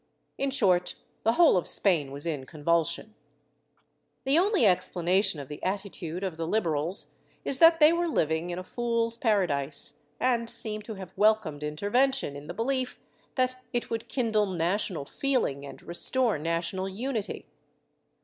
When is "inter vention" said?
11.61-12.33